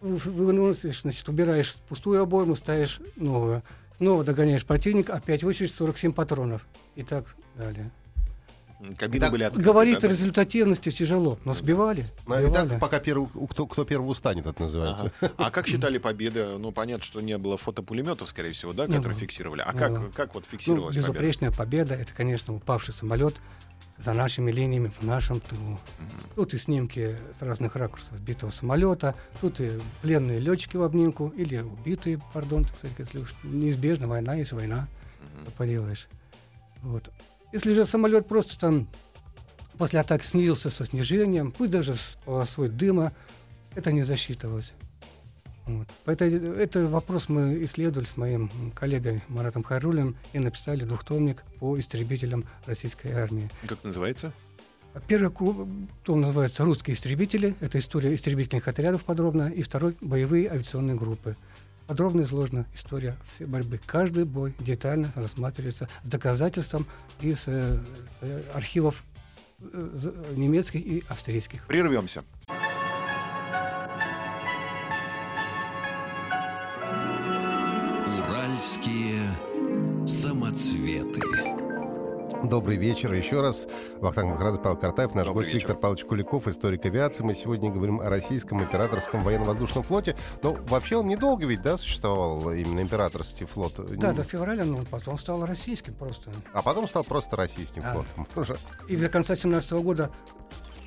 [0.00, 3.62] выносишь, значит, убираешь пустую обойму, ставишь новую.
[3.96, 6.66] Снова догоняешь противника, опять очередь 47 патронов.
[6.94, 7.90] И так далее.
[8.98, 9.64] Кабины Итак, были открыты.
[9.64, 12.06] Говорить да, о результативности тяжело, но сбивали.
[12.26, 12.68] Ну, и сбивали.
[12.68, 15.12] так, пока первый, кто, кто первый устанет, это называется.
[15.20, 15.32] Ага.
[15.38, 16.58] А как считали победы?
[16.58, 19.20] Ну, понятно, что не было фотопулеметов, скорее всего, да, Не которые было.
[19.20, 19.62] фиксировали.
[19.66, 20.10] А Не как, было.
[20.10, 21.08] как вот Ну, фиксировалась победа?
[21.12, 21.94] безупречная победа.
[21.94, 23.36] Это, конечно, упавший самолет
[23.96, 25.60] за нашими линиями в нашем тылу.
[25.62, 25.80] Мгм.
[26.34, 31.58] Тут и снимки с разных ракурсов сбитого самолета, тут и пленные летчики в обнимку, или
[31.58, 34.88] убитые, пардон, так сказать, если уж неизбежно война есть война.
[35.42, 36.08] Что поделаешь.
[36.82, 37.10] Вот.
[37.54, 38.88] Если же самолет просто там
[39.78, 43.12] после атаки снизился со снижением, пусть даже с полосой дыма,
[43.76, 44.74] это не засчитывалось.
[45.66, 45.86] Вот.
[46.04, 52.42] Поэтому это вопрос мы исследовали с моим коллегой Маратом Хайрулем и написали двухтомник по истребителям
[52.66, 53.48] российской армии.
[53.68, 54.32] Как называется?
[55.06, 55.32] Первый
[56.02, 57.54] том называется «Русские истребители».
[57.60, 59.48] Это история истребительных отрядов подробно.
[59.48, 61.36] И второй– «Боевые авиационные группы».
[61.86, 63.78] Подробно изложена история всей борьбы.
[63.84, 66.86] Каждый бой детально рассматривается с доказательством
[67.20, 67.78] из э,
[68.22, 69.04] э, архивов
[69.60, 71.66] э, з- немецких и австрийских.
[71.66, 72.24] Прервемся.
[82.48, 83.66] Добрый вечер еще раз.
[84.00, 85.60] Вахтанг Махарадзе, Павел Картаев, наш Добрый гость вечер.
[85.68, 87.22] Виктор Павлович Куликов, историк авиации.
[87.22, 90.14] Мы сегодня говорим о российском императорском военно-воздушном флоте.
[90.42, 93.74] Но вообще он недолго ведь, да, существовал именно императорский флот?
[93.96, 96.30] Да, Не- до февраля, но потом стал российским просто.
[96.52, 98.04] А потом стал просто российским Да.
[98.34, 98.56] флотом.
[98.88, 100.10] И до конца 17 года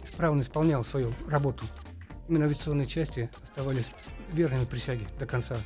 [0.04, 1.65] исправно исполнял свою работу.
[2.28, 3.89] Именно авиационные части оставались
[4.32, 5.58] верными присяге до конца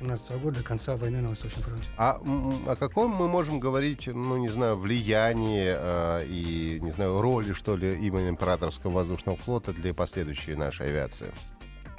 [0.00, 1.84] 17 года, до конца войны на Восточном фронте.
[1.98, 2.20] А
[2.66, 7.76] о каком мы можем говорить, ну, не знаю, влиянии э, и, не знаю, роли, что
[7.76, 11.28] ли, именно императорского воздушного флота для последующей нашей авиации?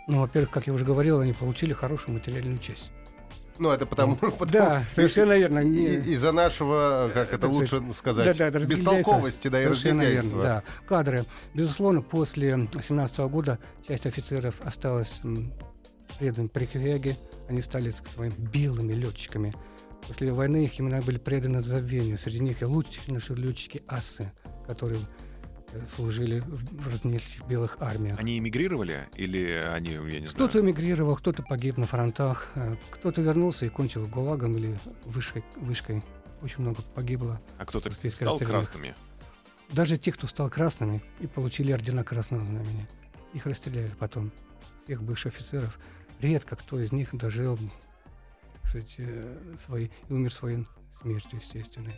[0.08, 2.92] Ну, во-первых, как я уже говорил, они получили хорошую материальную часть.
[3.60, 5.60] Ну, это потому, потому- Да, совершенно верно.
[5.60, 8.96] Из-за нашего, как это лучше сказать, да-да, разделяется.
[8.98, 10.42] бестолковости, да, и разгильдяйства.
[10.42, 10.64] да.
[10.88, 11.26] Кадры.
[11.54, 15.22] Безусловно, после 17 года часть офицеров осталась
[16.22, 17.18] м, преданными присяге.
[17.50, 19.54] Они стали так своими белыми летчиками.
[20.08, 22.18] После войны их имена были преданы забвению.
[22.18, 24.32] Среди них и лучшие наши летчики асы,
[24.68, 25.00] которые
[25.74, 28.20] э, служили в различных белых армиях.
[28.20, 30.34] Они эмигрировали или они, я не знаю...
[30.34, 35.44] Кто-то эмигрировал, кто-то погиб на фронтах, э, кто-то вернулся и кончил ГУЛАГом или вышкой.
[35.58, 36.02] вышкой.
[36.42, 37.40] Очень много погибло.
[37.58, 38.96] А кто-то стал красными?
[39.72, 42.88] Даже те, кто стал красными и получили ордена Красного Знамени,
[43.34, 44.32] их расстреляли потом.
[44.84, 45.80] Всех бывших офицеров.
[46.22, 47.58] Редко кто из них дожил,
[48.54, 50.66] так сказать, э, свои, и умер своей
[51.02, 51.96] смертью, естественной.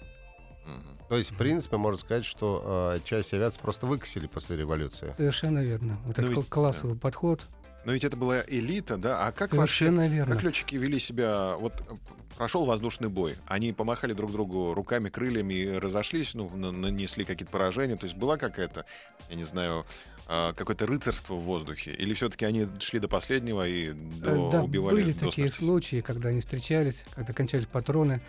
[0.66, 0.98] Мгм.
[1.10, 5.14] То есть, в принципе, можно сказать, что э, часть авиации просто выкосили после революции.
[5.18, 6.00] Совершенно верно.
[6.06, 7.42] Вот Ну этот ведь, классовый подход.
[7.86, 9.28] Но ведь это была элита, да?
[9.28, 9.88] А как вообще...
[9.88, 10.36] Совершенно верно.
[10.36, 11.58] Как летчики вели себя?
[11.58, 11.96] Вот э,
[12.38, 17.52] прошел воздушный бой, они помахали друг другу руками, крыльями, и разошлись, ну, на- нанесли какие-то
[17.52, 17.98] поражения.
[17.98, 18.86] То есть была какая-то,
[19.30, 19.86] я не знаю,
[20.28, 21.92] какое-то рыцарство в воздухе?
[21.92, 25.56] Или все-таки они шли до последнего и до, Э, да, убивали были до такие смерти?
[25.56, 28.22] случаи, когда они встречались, когда кончались патроны,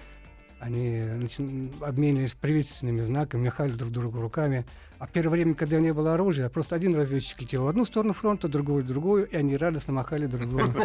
[0.61, 4.65] они начи- обменивались приветственными знаками, махали друг другу руками.
[4.99, 8.49] А первое время, когда не было оружия, просто один разведчик летел в одну сторону фронта,
[8.49, 10.73] другой в другую, и они радостно махали друг другу.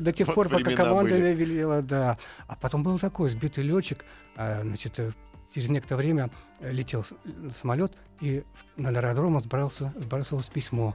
[0.00, 2.18] До тех пор, пока- команда велела, да.
[2.48, 4.04] А потом был такой сбитый летчик,
[4.36, 5.12] а, значит, э,
[5.54, 6.30] через некоторое время
[6.60, 7.14] э, летел с-
[7.50, 8.44] самолет, и
[8.76, 10.94] на аэродром сбрался, сбрасывалось письмо,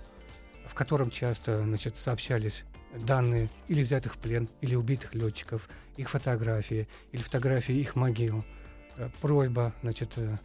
[0.68, 2.64] в котором часто значит, сообщались
[3.06, 8.44] данные или взятых в плен, или убитых летчиков, их фотографии, или фотографии их могил.
[8.98, 10.38] Э, Просьба, значит, э,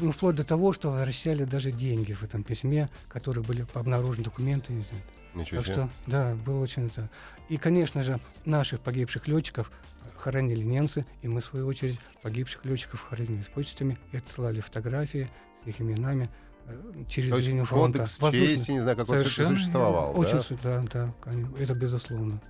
[0.00, 4.72] Ну, вплоть до того, что возвращали даже деньги в этом письме, которые были обнаружены документы.
[4.72, 5.02] Не знаю.
[5.34, 5.74] Ничего Так себе.
[5.74, 7.08] что, да, было очень это.
[7.48, 9.70] И, конечно же, наших погибших летчиков
[10.18, 15.30] хоронили немцы, и мы, в свою очередь, погибших летчиков хоронили с почтами и отсылали фотографии
[15.62, 16.30] с их именами
[16.66, 17.98] э, через То линию фронта.
[17.98, 18.56] Кодекс Воздушный.
[18.56, 20.18] чести, не знаю, какой Совершенно существовал.
[20.18, 20.82] Очень, да?
[20.82, 22.40] да, да, это безусловно.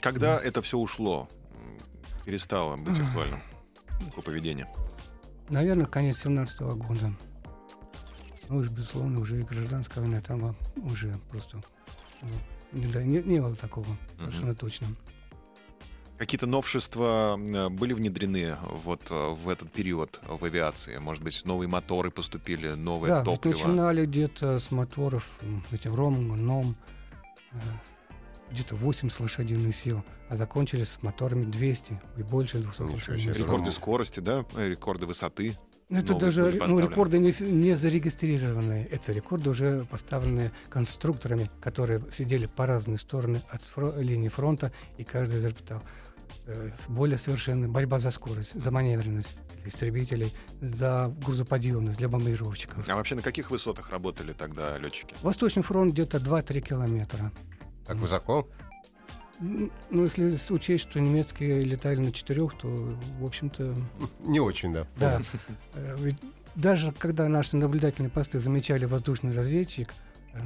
[0.00, 1.28] Когда это все ушло,
[2.24, 3.40] перестало быть актуальным?
[4.06, 4.66] Такое поведение.
[5.48, 7.12] Наверное, конец 17 года.
[8.48, 11.60] Ну, уж, безусловно, уже и гражданская война, там уже просто
[12.22, 12.28] ну,
[12.72, 13.86] не, да, не, не было такого,
[14.18, 14.88] совершенно точно.
[16.20, 18.54] Какие-то новшества э, были внедрены
[18.84, 20.98] вот э, в этот период в авиации?
[20.98, 23.54] Может быть, новые моторы поступили, новое да, топливо?
[23.54, 25.26] начинали где-то с моторов,
[25.72, 26.76] этим ромом, ном,
[27.52, 27.56] э,
[28.50, 33.46] где-то 80 лошадиных сил, а закончили с моторами 200 и больше 200 Ничего лошадиных сил.
[33.46, 34.44] Рекорды скорости, да?
[34.56, 35.54] Рекорды высоты.
[35.88, 38.86] Ну, Это новые даже ну, рекорды не, не зарегистрированные.
[38.88, 45.04] Это рекорды уже поставленные конструкторами, которые сидели по разные стороны от фро- линии фронта, и
[45.04, 45.82] каждый изобретал
[46.88, 52.88] более совершенная борьба за скорость, за маневренность для истребителей, за грузоподъемность для бомбардировщиков.
[52.88, 55.14] А вообще на каких высотах работали тогда летчики?
[55.22, 57.32] Восточный фронт где-то 2-3 километра.
[57.86, 58.48] Так высоко?
[59.40, 62.68] М, Ну, если учесть, что немецкие летали на четырех, то,
[63.18, 63.74] в общем-то,
[64.20, 64.86] Не очень, да.
[64.96, 65.22] Да.
[65.74, 66.18] Э, ведь
[66.56, 69.88] Даже когда наши наблюдательные посты замечали воздушный разведчик,
[70.32, 70.38] э,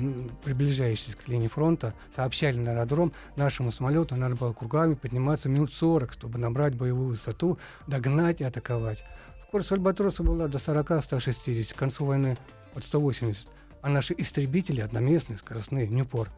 [0.44, 6.12] приближающийся к линии фронта, сообщали на аэродром, нашему самолету надо было кругами подниматься минут 40,
[6.12, 9.04] чтобы набрать боевую высоту, догнать и атаковать.
[9.48, 12.36] Скорость Альбатроса была до 40-160, к концу войны
[12.74, 13.48] под 180.
[13.82, 16.28] А наши истребители одноместные, скоростные, Ньюпор,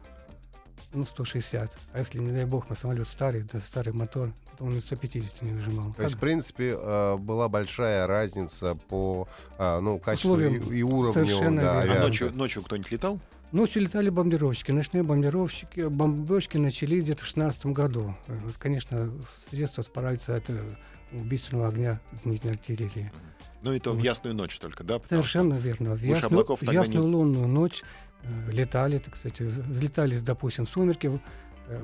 [0.93, 1.77] ну, 160.
[1.93, 5.41] А если, не дай бог, на самолет старый, да старый мотор, то он и 150
[5.41, 5.93] не выжимал.
[5.93, 9.27] То есть, в принципе, э, была большая разница по
[9.57, 10.73] а, ну, качеству и, Условиям.
[10.73, 12.01] и уровню Совершенно да, верно.
[12.01, 13.19] А ночью, ночью кто-нибудь летал?
[13.53, 15.81] Ночью летали бомбардировщики, ночные бомбардировщики.
[15.87, 18.13] Бомбежки начались где-то в 16 году.
[18.27, 19.11] Вот, Конечно,
[19.49, 20.59] средства справиться от э,
[21.13, 23.11] убийственного огня зенитной артиллерии.
[23.63, 24.03] Ну и то в Вот.
[24.03, 24.99] ясную ночь только, да?
[24.99, 25.95] Потому Совершенно верно.
[25.95, 27.11] В ясную, в ясную нет.
[27.13, 27.83] лунную ночь
[28.23, 31.19] э, летали, так сказать, з- взлетали, допустим, в сумерки.
[31.67, 31.83] Э,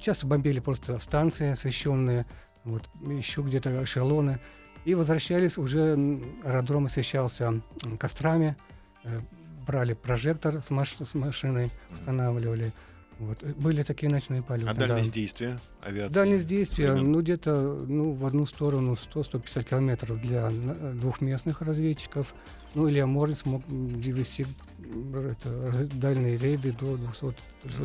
[0.00, 2.26] часто бомбили просто станции освещенные,
[2.64, 4.40] вот, еще где-то эшелоны.
[4.84, 5.96] И возвращались, уже
[6.44, 7.62] аэродром освещался
[8.00, 8.56] кострами,
[9.04, 9.20] э,
[9.66, 12.72] брали прожектор с, маш- с машиной, устанавливали.
[13.18, 13.42] Вот.
[13.42, 14.68] Э, Были такие ночные полеты.
[14.68, 14.86] А да.
[14.88, 16.12] дальность действия авиации?
[16.14, 17.12] Дальность действия, Времен?
[17.12, 22.34] ну, где-то ну, в одну сторону 100-150 километров для на- двухместных разведчиков.
[22.74, 24.46] Ну, Илья Морец мог вести
[25.14, 27.34] это, дальние рейды до 200-300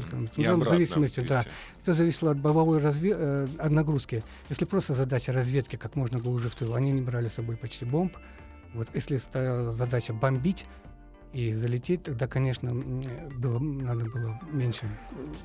[0.09, 0.37] километров.
[0.37, 1.45] И Ну, в обратно зависимости, да.
[1.81, 3.13] Все зависело от бомбовой разве...
[3.15, 4.23] э, от нагрузки.
[4.49, 7.85] Если просто задача разведки как можно глубже в тыл, они не брали с собой почти
[7.85, 8.17] бомб.
[8.73, 10.65] Вот если стояла задача бомбить
[11.33, 14.85] и залететь, тогда, конечно, было, надо было меньше,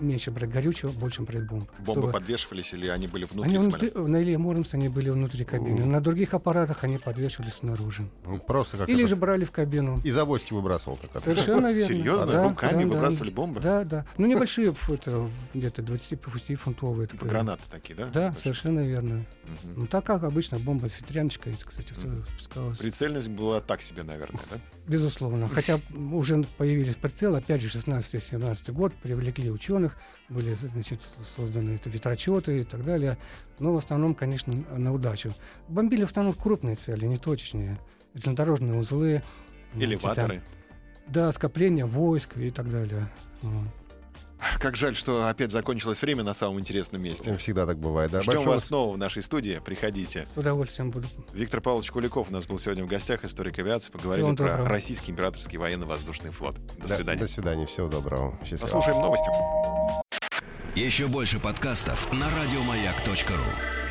[0.01, 1.69] меньше брать горючего, больше брать бомб.
[1.79, 5.45] Бомбы чтобы- подвешивались или они были внутри они внутри, на Илье Муромце они были внутри
[5.45, 5.81] кабины.
[5.83, 5.93] Мгм.
[5.93, 8.03] На других аппаратах они подвешивались снаружи.
[8.25, 9.99] Ну, Просто как Или это же брали в кабину.
[10.05, 10.97] из авоськи выбрасывал.
[10.97, 11.25] Так, это.
[11.25, 11.95] Совершенно верно.
[11.95, 12.27] Серьезно?
[12.33, 12.95] Да, Руками да, да.
[12.97, 13.61] выбрасывали бомбы?
[13.61, 14.07] Да, да.
[14.19, 17.07] Ну, небольшие, это, где-то 20-фунтовые.
[17.07, 18.07] Типа гранаты такие, да?
[18.07, 18.41] Да, Точно.
[18.41, 19.15] совершенно верно.
[19.65, 19.81] Мгм.
[19.81, 22.25] Ну, так как обычно бомба с ветряночкой, это, кстати, Мгм.
[22.27, 22.79] спускалась.
[22.79, 24.59] Прицельность была так себе, наверное, да?
[24.87, 25.49] Безусловно.
[25.49, 25.76] Хотя
[26.13, 29.97] уже появились прицелы, опять же, 16-17 год, привлекли ученых,
[30.29, 31.01] были, значит,
[31.37, 33.19] созданы это ветрочеты и так далее.
[33.59, 35.33] Но в основном, конечно, на удачу.
[35.69, 37.79] Бомбили в основном крупные цели, не точечные.
[38.15, 39.23] Железнодорожные узлы.
[39.75, 40.37] Элеваторы.
[40.37, 40.45] это-
[41.09, 43.09] Да, скопления войск и так далее.
[43.43, 43.69] Вот.
[44.59, 47.35] Как жаль, что опять закончилось время на самом интересном месте.
[47.37, 48.23] Всегда так бывает, да.
[48.23, 49.61] Ждем вас снова в нашей студии.
[49.65, 50.27] Приходите.
[50.35, 51.07] С удовольствием буду.
[51.33, 53.91] Виктор Павлович Куликов у нас был сегодня в гостях, историк авиации.
[53.91, 54.69] Поговорили Всего про доброго.
[54.69, 56.57] российский императорский военно-воздушный флот.
[56.79, 57.21] До Да, свидания.
[57.21, 57.67] До свидания.
[57.67, 58.39] Всего доброго.
[58.43, 58.61] Счастливо.
[58.61, 59.31] Послушаем новости.
[60.75, 63.86] Еще больше подкастов на радиомаяк.ру.